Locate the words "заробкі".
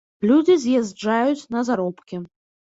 1.69-2.21